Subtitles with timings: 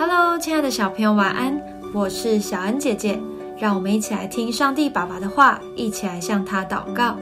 [0.00, 1.60] Hello，亲爱的小朋友，晚安！
[1.92, 3.20] 我是小恩姐姐，
[3.58, 7.18] 让我们一起来听上帝爸爸的话，一起来向他祷告。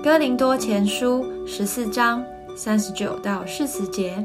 [0.00, 2.24] 哥林多前书十四章
[2.56, 4.24] 三十九到四十节。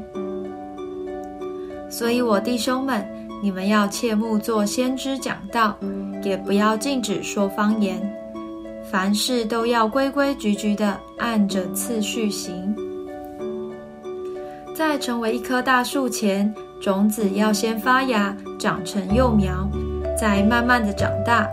[1.90, 3.04] 所以，我弟兄们，
[3.42, 5.76] 你们要切莫做先知讲道，
[6.22, 8.00] 也不要禁止说方言，
[8.88, 12.72] 凡事都要规规矩矩的按着次序行。
[14.78, 19.68] 在成为一棵大树前，种子要先发芽，长成幼苗，
[20.16, 21.48] 再慢慢的长大。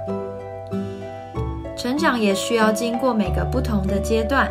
[1.75, 4.47] 成长也需要经过每个不同的阶段，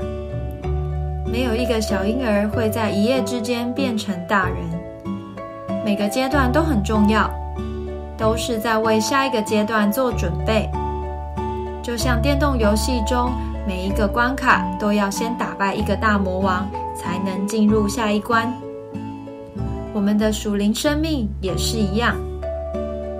[1.24, 4.56] 没有一个小婴儿会在一夜之间变成大人。
[5.84, 7.30] 每个阶段都很重要，
[8.18, 10.68] 都是在为下一个阶段做准备。
[11.80, 13.30] 就像电动游戏中，
[13.68, 18.52] 每一个关卡都要先打败一个大魔王，才能进入下一关。
[19.94, 22.16] 我们的属灵生命也是一样，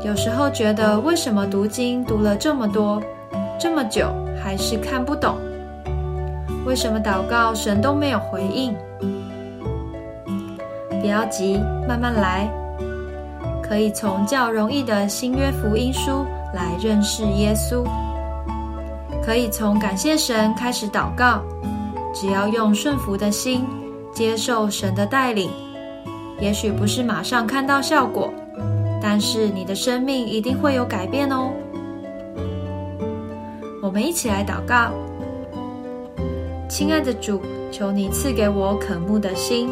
[0.05, 3.01] 有时候觉得为什么读经读了这么多、
[3.61, 5.37] 这么久还是看不懂？
[6.67, 8.75] 为什么祷告神都没有回应？
[11.01, 12.51] 不要急，慢慢来，
[13.63, 17.85] 可以从较容易的新约福音书来认识耶稣，
[19.25, 21.41] 可以从感谢神开始祷告，
[22.13, 23.65] 只要用顺服的心
[24.13, 25.49] 接受神的带领。
[26.41, 28.33] 也许不是马上看到效果，
[29.01, 31.51] 但是你的生命一定会有改变哦。
[33.83, 34.91] 我们一起来祷告，
[36.69, 37.41] 亲爱的主，
[37.71, 39.71] 求你赐给我渴慕的心，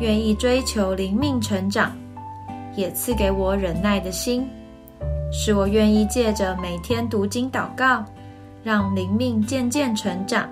[0.00, 1.92] 愿意追求灵命成长，
[2.74, 4.48] 也赐给我忍耐的心，
[5.30, 8.04] 使我愿意借着每天读经祷告，
[8.64, 10.48] 让灵命渐渐成长。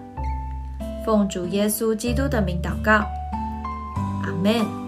[1.05, 3.05] 奉主耶稣基督的名祷告，
[4.23, 4.88] 阿门。